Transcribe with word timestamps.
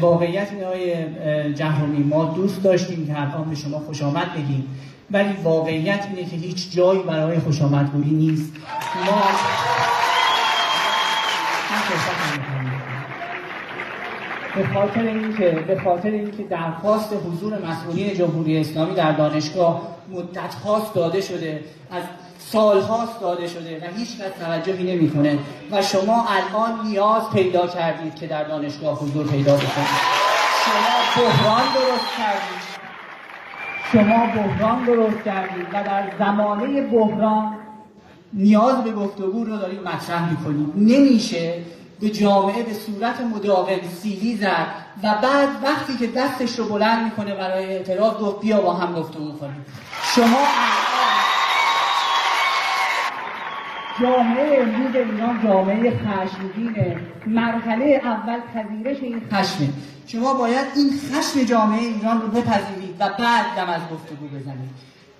واقعیت 0.00 0.48
های 0.62 1.04
جهرومی 1.54 1.98
ما 1.98 2.24
دوست 2.24 2.62
داشتیم 2.62 3.06
که 3.06 3.20
الان 3.20 3.50
به 3.50 3.54
شما 3.54 3.78
خوش 3.78 4.02
آمد 4.02 4.32
بگیم 4.32 4.68
ولی 5.10 5.32
واقعیت 5.42 6.06
اینه 6.10 6.30
که 6.30 6.36
هیچ 6.36 6.72
جایی 6.72 7.02
برای 7.02 7.38
خوش 7.38 7.62
آمدگویی 7.62 8.10
نیست. 8.10 8.52
ما 9.06 9.22
به 14.56 14.66
خاطر 14.74 15.02
اینکه 15.02 15.50
به 15.50 15.80
خاطر 15.80 16.10
اینکه 16.10 16.42
درخواست 16.42 17.12
حضور 17.12 17.58
مسئولین 17.66 18.14
جمهوری 18.14 18.58
اسلامی 18.58 18.94
در 18.94 19.12
دانشگاه 19.12 19.82
مدت 20.10 20.54
هاست 20.54 20.94
داده 20.94 21.20
شده 21.20 21.60
از 21.90 22.02
سال 22.38 22.80
هاست 22.80 23.20
داده 23.20 23.48
شده 23.48 23.82
و 23.82 23.98
هیچ 23.98 24.08
کس 24.08 24.44
توجهی 24.44 24.96
نمی‌کنه 24.96 25.38
و 25.70 25.82
شما 25.82 26.26
الان 26.28 26.86
نیاز 26.86 27.30
پیدا 27.30 27.66
کردید 27.66 28.14
که 28.14 28.26
در 28.26 28.44
دانشگاه 28.44 28.98
حضور 28.98 29.26
پیدا 29.26 29.54
بکنید. 29.54 30.24
شما 30.64 31.24
بحران 31.24 31.62
درست 31.74 32.10
کردید. 32.18 32.74
شما 33.92 34.26
بحران 34.26 34.84
درست 34.84 35.24
کردید 35.24 35.66
و 35.72 35.84
در 35.84 36.12
زمانه 36.18 36.82
بحران 36.82 37.56
نیاز 38.32 38.84
به 38.84 38.92
گفتگو 38.92 39.44
رو 39.44 39.56
دارید 39.56 39.80
مطرح 39.80 40.30
می‌کنید. 40.30 40.72
نمیشه 40.76 41.54
به 42.00 42.08
جامعه 42.10 42.62
به 42.62 42.72
صورت 42.72 43.20
مداوم 43.20 43.80
سیلی 44.02 44.36
زد 44.36 44.66
و 45.02 45.14
بعد 45.22 45.48
وقتی 45.64 45.96
که 45.96 46.06
دستش 46.06 46.58
رو 46.58 46.64
بلند 46.64 47.04
می‌کنه 47.04 47.34
برای 47.34 47.64
اعتراض 47.64 48.14
گفت 48.14 48.40
بیا 48.40 48.60
با 48.60 48.72
هم 48.72 48.94
گفتگو 48.94 49.32
کنیم. 49.38 49.66
شما 50.16 50.38
جامعه 54.00 54.62
امروز 54.62 54.96
ایران 54.96 55.40
جامعه 55.42 55.90
خشمگینه. 55.90 56.96
مرحله 57.26 58.00
اول 58.04 58.40
پذیرش 58.54 59.02
این 59.02 59.22
خشمه. 59.32 59.68
شما 60.06 60.34
باید 60.34 60.66
این 60.76 60.90
خشم 61.12 61.44
جامعه 61.44 61.80
ایران 61.80 62.20
رو 62.20 62.28
بپذیرید 62.28 62.96
و 63.00 63.08
بعد 63.08 63.46
دم 63.56 63.70
از 63.70 63.82
گفتگو 63.92 64.26
بزنید. 64.26 64.70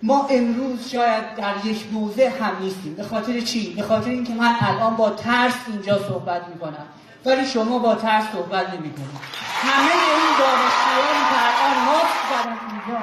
ما 0.03 0.27
امروز 0.31 0.89
شاید 0.89 1.35
در 1.37 1.55
یک 1.65 1.87
موضع 1.93 2.29
هم 2.29 2.53
نیستیم. 2.61 2.95
به 2.95 3.03
خاطر 3.03 3.41
چی؟ 3.41 3.75
به 3.75 3.83
خاطر 3.83 4.11
اینکه 4.11 4.33
من 4.35 4.55
الان 4.61 4.97
با 4.97 5.11
ترس 5.11 5.57
اینجا 5.73 5.99
صحبت 5.99 6.43
می‌کنم. 6.49 6.87
ولی 7.27 7.47
شما 7.47 7.79
با 7.79 7.95
ترس 7.95 8.25
صحبت 8.33 8.69
نمی‌کنید. 8.69 9.19
همه 9.63 9.93
این 9.93 10.31
دانشجویانی 10.39 11.25
که 11.31 11.39
الان 11.45 11.77
ماسک 11.87 12.29
اینجا. 12.71 13.01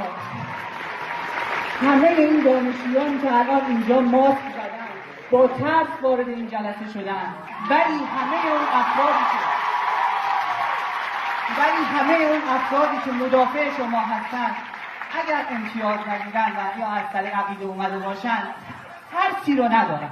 همه 1.81 2.08
این 2.08 2.44
دانشجویانی 2.44 3.19
که 3.22 3.33
الان 3.33 3.61
اینجا 3.67 4.02
زدن 4.02 4.50
با 5.31 5.47
ترس 5.47 5.87
وارد 6.01 6.29
این 6.29 6.47
جلسه 6.47 6.89
شدن. 6.93 7.33
ولی 7.69 7.99
همه 8.15 8.51
اون 8.51 8.67
افرادی 8.73 9.25
که 9.31 9.51
ولی 11.61 11.83
همه 11.85 12.13
اون 12.13 12.41
افرادی 12.55 12.97
که 13.05 13.11
مدافع 13.11 13.77
شما 13.77 13.99
هستند 13.99 14.55
اگر 15.23 15.45
امتیاز 15.49 15.99
نگیرن 15.99 16.51
و 16.51 16.79
یا 16.79 16.88
از 16.88 17.03
طریق 17.13 17.35
عقیده 17.35 17.65
اومده 17.65 17.99
باشن 17.99 18.43
هر 19.13 19.55
رو 19.57 19.63
ندارن. 19.63 20.11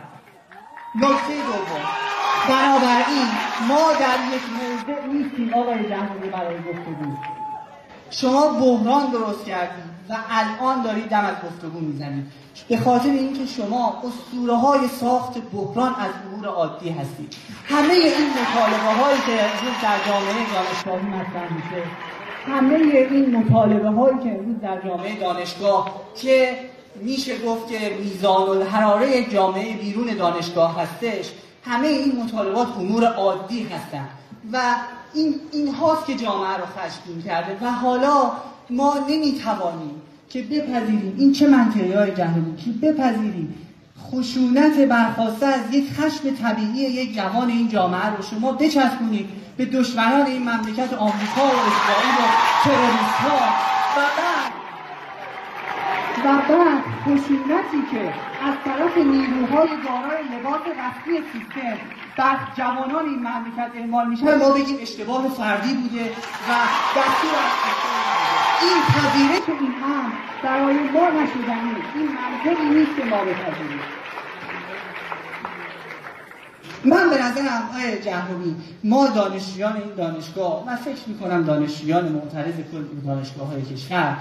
نکته 0.95 1.33
دوم. 1.45 1.81
بنابراین 2.49 3.27
ما 3.67 3.93
در 3.99 4.35
یک 4.35 4.43
موضع 4.59 5.05
نیستیم 5.05 5.53
آقای 5.53 5.89
جمهوری 5.89 6.29
برای 6.29 6.57
گفتگو. 6.57 7.17
شما 8.09 8.47
بحران 8.47 9.11
درست 9.11 9.45
کردید 9.45 9.83
و 10.09 10.17
الان 10.29 10.83
دارید 10.83 11.05
دم 11.05 11.25
از 11.25 11.35
گفتگو 11.35 11.79
می‌زنید 11.79 12.25
به 12.69 12.77
خاطر 12.77 13.09
اینکه 13.09 13.45
شما 13.45 14.03
اسطوره 14.03 14.55
های 14.55 14.87
ساخت 14.87 15.37
بحران 15.53 15.95
از 15.95 16.11
امور 16.33 16.47
عادی 16.47 16.89
هستید 16.89 17.35
همه 17.65 17.93
این 17.93 18.29
مطالبه 18.29 19.01
هایی 19.01 19.17
که 19.17 19.37
در 19.83 19.97
جامعه 20.07 20.53
دانشگاهی 20.53 21.07
مطرح 21.07 21.53
میشه 21.53 21.83
همه 22.45 22.75
این 23.11 23.35
مطالبه 23.35 23.89
هایی 23.89 24.17
که 24.23 24.29
امروز 24.29 24.61
در 24.61 24.81
جامعه 24.87 25.19
دانشگاه 25.19 26.01
که 26.15 26.59
میشه 27.01 27.45
گفت 27.45 27.67
که 27.67 27.97
میزان 27.99 28.49
الحراره 28.49 29.23
جامعه 29.23 29.77
بیرون 29.77 30.07
دانشگاه 30.17 30.81
هستش 30.81 31.31
همه 31.65 31.87
این 31.87 32.23
مطالبات 32.23 32.67
امور 32.77 33.05
عادی 33.05 33.63
هستند 33.63 34.09
و 34.53 34.75
این 35.13 35.35
این 35.51 35.73
هاست 35.73 36.05
که 36.05 36.15
جامعه 36.15 36.57
رو 36.57 36.65
خشمگین 36.65 37.21
کرده 37.21 37.65
و 37.65 37.71
حالا 37.71 38.31
ما 38.69 38.95
نمی‌توانیم 39.09 40.01
که 40.29 40.41
بپذیریم. 40.41 41.15
این 41.17 41.31
چه 41.33 41.47
منطقی 41.47 41.93
های 41.93 42.11
که 42.11 42.71
بپذیریم. 42.81 43.55
خشونت 44.11 44.79
برخواسته 44.79 45.45
از 45.45 45.73
یک 45.73 45.93
خشم 45.93 46.35
طبیعی 46.35 46.81
یک 46.81 47.15
جوان 47.15 47.49
این 47.49 47.69
جامعه 47.69 48.05
رو 48.05 48.23
شما 48.23 48.51
بچسبونید 48.51 49.29
به 49.57 49.65
دشمنان 49.65 50.25
این 50.25 50.41
مملکت 50.41 50.93
آمریکا 50.93 51.41
و 51.41 51.59
اسرائیل 51.69 52.15
و 52.19 52.25
تروریست 52.63 53.19
ها 53.19 53.37
و 53.97 54.01
بعد 54.17 54.51
و 56.25 56.41
بعد 56.47 56.83
خشونتی 57.03 57.81
که 57.91 58.13
از 58.47 58.55
طرف 58.65 58.97
نیروهای 58.97 59.67
دارای 59.67 60.23
لباس 60.23 60.61
رسمی 60.61 61.19
سیستم 61.33 61.77
بر 62.17 62.37
جوانان 62.57 63.05
این 63.05 63.19
مملکت 63.19 63.71
اعمال 63.75 64.07
میشه 64.07 64.35
ما 64.35 64.49
بگیم 64.49 64.77
اشتباه 64.81 65.29
فردی 65.29 65.73
بوده 65.73 66.05
و 66.49 66.51
دستور 66.95 67.35
از 67.35 67.51
این 68.61 68.81
پذیرش 68.83 69.49
این 69.59 69.71
هم 69.71 70.11
برای 70.43 70.73
ما 70.73 71.09
نشدنی 71.09 71.75
این 71.95 72.07
منطقی 72.07 72.65
نیست 72.69 72.95
که 72.97 73.05
ما 73.05 73.17
بپذیریم. 73.17 73.79
من 76.85 77.09
به 77.09 77.23
نظرم 77.23 77.69
آقای 77.69 78.01
جهرومی 78.01 78.55
ما 78.83 79.07
دانشجویان 79.07 79.75
این 79.75 79.95
دانشگاه 79.97 80.67
و 80.67 80.75
فکر 80.75 81.07
می‌کنم 81.07 81.43
دانشجویان 81.43 82.11
معترض 82.11 82.55
کل 82.71 83.07
دانشگاه 83.07 83.47
های 83.47 83.61
کشور 83.61 84.17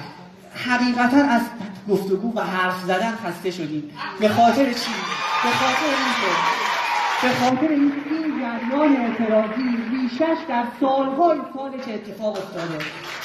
حقیقتا 0.54 1.16
از 1.16 1.42
گفتگو 1.88 2.32
و 2.36 2.40
حرف 2.40 2.82
زدن 2.82 3.12
خسته 3.24 3.50
شدیم. 3.50 3.90
به 4.20 4.28
خاطر 4.28 4.64
چی؟ 4.64 4.90
به 5.42 5.50
خاطر 5.50 5.86
اینکه 5.86 6.67
به 7.22 7.28
خاطر 7.28 7.68
اینکه 7.68 7.96
این 8.10 8.40
جریان 8.40 8.96
اعتراضی 8.96 9.78
ریشش 9.90 10.38
در 10.48 10.64
سالهای 10.80 11.38
سال 11.54 11.70
که 11.70 11.94
اتفاق 11.94 12.36
افتاده. 12.36 12.78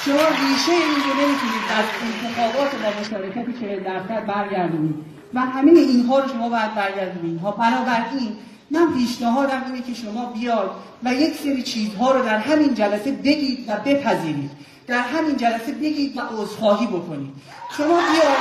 شما 0.06 0.14
ریشه 0.16 0.72
این 0.72 1.04
رو 1.06 1.14
نمی‌تونید 1.22 1.66
از 1.78 1.86
انتخابات 2.04 2.72
با 2.76 3.02
مشارکت 3.02 3.59
40 3.59 3.84
درصد 3.84 4.26
برگردونید 4.26 4.96
و 5.34 5.40
همه 5.40 5.72
اینها 5.72 6.20
رو 6.20 6.28
شما 6.28 6.50
باید 6.50 6.76
برگردونید. 6.76 7.42
ها 7.42 7.52
بنابراین 7.52 8.38
من 8.72 8.94
پیشنهادم 8.94 9.64
اینه 9.66 9.81
که 9.81 9.94
شما 9.94 10.25
بیاد 10.25 10.72
و 11.04 11.14
یک 11.14 11.34
سری 11.36 11.64
چیزها 11.64 12.12
رو 12.12 12.25
در 12.25 12.38
همین 12.38 12.74
جلسه 12.74 13.12
بگید 13.12 13.70
و 13.70 13.72
بپذیرید. 13.86 14.52
در 14.88 15.02
همین 15.02 15.38
جلسه 15.38 15.72
بگید 15.72 16.18
و 16.18 16.22
عذرخواهی 16.22 16.88
بکنید. 16.88 17.34
شما 17.78 18.00
بیاد 18.00 18.38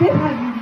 بپذیرید. 0.00 0.60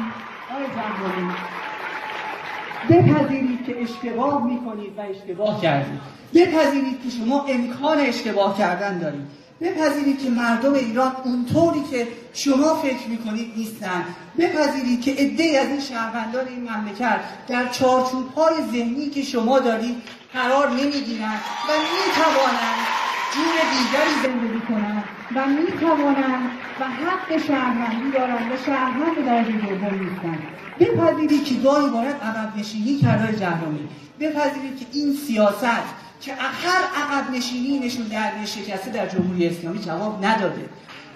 بپذیرید 2.88 3.66
که 3.66 3.82
اشتباه 3.82 4.47
می‌کنید 4.47 4.99
و 4.99 5.00
اشتباه 5.00 5.62
کردید. 5.62 6.00
بپذیرید 6.34 7.03
که 7.03 7.10
شما 7.19 7.44
امکان 7.49 7.99
اشتباه 7.99 8.59
کردن 8.59 8.99
دارید. 8.99 9.26
بپذیرید 9.60 10.22
که 10.22 10.31
مردم 10.31 10.75
ایران 10.75 11.12
اونطوری 11.25 11.82
که 11.91 12.09
شما 12.32 12.75
فکر 12.75 13.09
می‌کنید 13.09 13.53
نیستن. 13.56 14.04
بپذیرید 14.38 15.00
که 15.00 15.10
عده 15.10 15.59
از 15.60 15.66
این 15.66 15.81
شهروندان 15.81 16.49
این 16.49 16.71
مملکت 16.71 17.21
در 17.49 17.69
چارچوب 17.69 18.32
های 18.37 18.54
ذهنی 18.72 19.06
که 19.06 19.22
شما 19.22 19.59
دارید 19.59 19.97
قرار 20.32 20.70
نمی‌گیرند 20.70 21.41
و 21.69 21.72
می‌توانند 21.94 22.87
جور 23.34 23.55
دیگری 23.75 24.15
زندگی 24.22 24.60
کنند 24.60 25.05
و 25.34 25.47
می‌توانند 25.47 26.50
و 26.81 26.84
حق 26.84 27.47
شهروندی 27.47 28.11
دارند 28.19 28.53
و 28.53 28.56
شهروند 28.66 29.27
درجه 29.27 29.53
دوم 29.53 30.05
نیستند 30.05 30.39
بپذیرید 30.81 31.44
که 31.44 31.55
گاهی 31.55 31.91
باید 31.91 32.16
عقب 32.16 32.56
نشینی 32.56 32.99
کرده 32.99 33.37
جهانی 33.37 33.89
بپذیرید 34.21 34.78
که 34.78 34.87
این 34.93 35.15
سیاست 35.15 35.88
که 36.21 36.34
هر 36.34 36.83
عقب 36.97 37.31
نشینی 37.31 37.79
نشون 37.79 38.05
در 38.06 38.44
شکسته 38.44 38.91
در 38.91 39.06
جمهوری 39.06 39.47
اسلامی 39.47 39.79
جواب 39.79 40.25
نداده. 40.25 40.69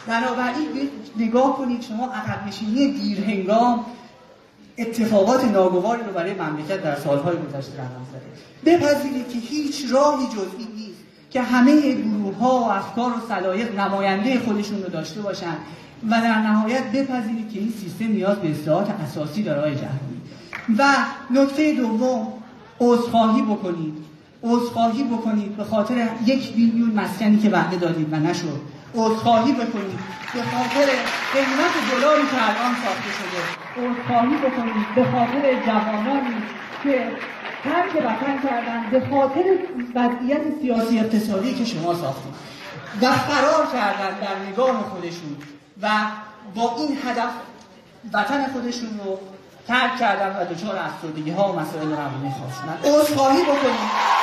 بنابراین 0.06 0.90
نگاه 1.16 1.56
کنید 1.56 1.82
شما 1.82 2.12
عقب 2.12 2.46
نشینی 2.48 2.92
دیرهنگام 2.92 3.84
اتفاقات 4.78 5.44
ناگواری 5.44 6.02
رو 6.02 6.12
برای 6.12 6.34
مملکت 6.34 6.82
در 6.82 6.96
سالهای 6.96 7.36
گذشته 7.36 7.72
رقم 7.72 8.06
زده. 8.12 8.76
بپذیرید 8.76 9.28
که 9.28 9.38
هیچ 9.38 9.84
راهی 9.90 10.26
جز 10.26 10.48
این 10.58 10.68
نیست. 10.76 10.91
که 11.32 11.42
همه 11.42 11.92
گروه 11.92 12.36
ها 12.36 12.60
و 12.60 12.70
افکار 12.70 13.10
و 13.10 13.28
صلاحیت 13.28 13.78
نماینده 13.78 14.38
خودشون 14.38 14.82
رو 14.82 14.88
داشته 14.88 15.20
باشن 15.20 15.56
و 16.10 16.20
در 16.20 16.38
نهایت 16.38 16.92
بپذیرید 16.92 17.52
که 17.52 17.58
این 17.58 17.72
سیستم 17.80 18.04
نیاز 18.04 18.36
به 18.36 18.50
اصلاحات 18.50 18.90
اساسی 18.90 19.42
داره 19.42 19.60
آقای 19.60 19.74
و 20.78 20.84
نکته 21.30 21.72
دوم 21.72 22.26
عذرخواهی 22.80 23.42
بکنید. 23.42 23.94
عذرخواهی 24.42 25.02
بکنید 25.02 25.56
به 25.56 25.64
خاطر 25.64 26.08
یک 26.26 26.52
میلیون 26.56 26.90
مسکنی 26.90 27.38
که 27.38 27.50
وعده 27.50 27.76
دادید 27.76 28.12
و 28.12 28.16
نشد. 28.16 28.60
عذرخواهی 28.94 29.52
بکنید 29.52 29.98
به 30.34 30.42
خاطر 30.42 30.86
قیمت 31.32 31.74
دلاری 31.90 32.22
که 32.22 32.36
الان 32.42 32.74
ساخته 32.84 33.10
شده. 33.18 33.42
عذرخواهی 33.86 34.36
بکنید 34.36 34.94
به 34.94 35.04
خاطر 35.04 35.66
جوانانی 35.66 36.36
که 36.82 37.10
ترک 37.64 37.96
وطن 37.96 38.48
کردن 38.48 38.90
به 38.90 39.00
خاطر 39.00 39.44
وضعیت 39.94 40.40
سیاسی 40.60 40.98
اقتصادی 40.98 41.54
که 41.54 41.64
شما 41.64 41.94
ساختید. 41.94 42.32
و 43.02 43.12
فرار 43.12 43.66
کردن 43.72 44.20
در 44.20 44.50
نگاه 44.50 44.82
خودشون 44.82 45.36
و 45.82 45.88
با 46.54 46.76
این 46.78 46.98
هدف 47.04 47.30
وطن 48.12 48.46
خودشون 48.52 49.00
رو 49.04 49.18
ترک 49.68 49.98
کردن 50.00 50.36
و 50.36 50.54
دچار 50.54 50.76
افسردگی 50.76 51.30
ها 51.30 51.52
و 51.52 51.60
مسائل 51.60 51.90
روانی 51.90 52.30
خواستن 52.38 52.78
عذرخواهی 52.84 53.42
بکنید 53.42 54.21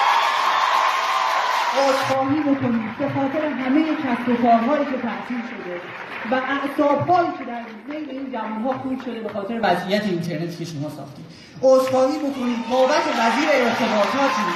عذرخواهی 1.88 2.40
بکنید 2.40 2.98
به 3.00 3.10
خاطر 3.10 3.46
همه 3.48 3.84
کسب 3.84 4.30
و 4.30 4.36
کارهایی 4.44 4.86
که 4.86 4.98
تعطیل 5.08 5.42
شده 5.52 5.76
و 6.32 6.34
اعصابهایی 6.36 7.30
که 7.38 7.46
در 7.46 7.64
بین 7.90 8.10
این 8.10 8.32
جوانها 8.32 8.74
خورد 8.74 9.02
شده 9.06 9.20
به 9.20 9.30
خاطر 9.30 9.60
وضعیت 9.64 10.04
اینترنتی 10.04 10.58
که 10.58 10.66
شما 10.66 10.90
ساختید. 10.90 11.26
عذرخواهی 11.62 12.18
بکنید 12.18 12.58
بابت 12.72 13.06
وزیر 13.20 13.50
ارتباطاتی. 13.54 14.48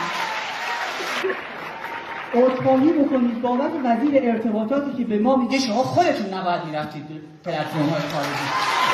عذرخواهی 2.36 2.92
بکنید 2.92 3.42
بابت 3.42 3.72
وزیر 3.86 4.32
ارتباطاتی 4.32 4.98
که 4.98 5.04
به 5.04 5.20
ما 5.20 5.36
میگه 5.36 5.60
شما 5.60 5.84
خودتون 5.84 6.34
نباید 6.34 6.66
می‌رفتید 6.66 7.08
به 7.08 7.16
پلتفرم 7.44 7.90
های 7.90 8.02
خارجی. 8.14 8.48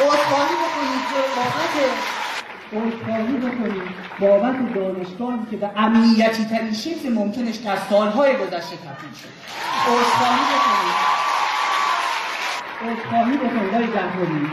عذرخواهی 0.04 0.56
بکنید 0.64 1.04
بابت 1.36 2.19
عذرخواهی 2.74 3.38
بکنید 3.38 3.82
بابت 4.20 4.74
دانشگاهی 4.74 5.40
که 5.52 5.58
به 5.58 5.70
امنیتی 5.76 6.46
ترین 6.46 6.74
شکل 6.74 7.14
ممکنش 7.14 7.56
در 7.56 7.78
سالهای 7.90 8.34
گذشته 8.34 8.76
تبدیل 8.76 9.14
شد. 9.22 9.30
عذرخواهی 9.88 10.44
بکنید 10.54 11.10
عذرخواهی 12.82 13.38
بکنید 13.38 13.74
آقای 13.74 13.88
جمهوری 13.88 14.52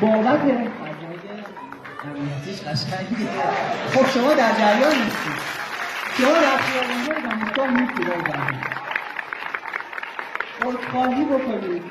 بابت 0.00 0.40
امنیتیش 2.04 2.60
قشنگه 2.60 3.16
خب 3.94 4.10
شما 4.14 4.34
در 4.34 4.52
جریان 4.52 4.94
نیستید 4.94 5.58
شما 6.18 6.32
در 6.32 6.56
خیابان‌های 6.56 7.22
دانشگاه 7.22 7.70
نیستید 7.70 8.08
عذرخواهی 10.66 11.24
بکنید 11.24 11.82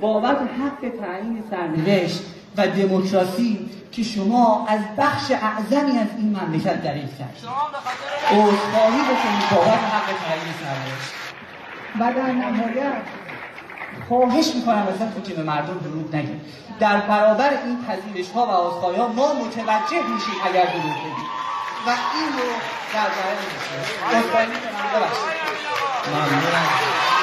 بابت 0.00 0.36
حق 0.36 0.88
تعیین 1.00 1.44
سرنوشت 1.50 2.24
و 2.56 2.66
دموکراسی 2.66 3.70
که 3.96 4.02
شما 4.02 4.66
از 4.68 4.80
بخش 4.98 5.30
اعظمی 5.30 5.98
از 5.98 6.08
این 6.18 6.36
مملکت 6.40 6.82
دریغ 6.82 7.18
کرد 7.18 7.36
عذرخواهی 8.30 9.00
بکنید. 9.02 9.50
بابت 9.50 9.68
حق 9.68 10.06
تعیین 10.06 10.54
سرنوشت 10.60 11.12
و 12.00 12.20
در 12.20 12.32
نهایت 12.32 13.02
خواهش 14.08 14.54
می‌کنم 14.54 14.86
ازتون 14.88 15.22
که 15.22 15.34
به 15.34 15.42
مردم 15.42 15.78
دروغ 15.78 16.14
نگید. 16.14 16.40
در 16.80 17.00
برابر 17.00 17.50
این 17.64 17.84
پذیرش 17.84 18.30
ها 18.30 18.46
و 18.46 18.50
آزخواهی 18.50 18.96
ها 18.96 19.08
ما 19.08 19.34
متوجه 19.34 20.02
میشیم 20.14 20.34
اگر 20.44 20.64
دروغ 20.64 20.96
بگید 20.96 21.30
و 21.86 21.90
این 21.90 22.32
رو 22.32 22.48
در 22.94 24.46
می‌کنم 24.46 24.88
ببخشید 24.94 25.36
ممنونم. 26.14 27.15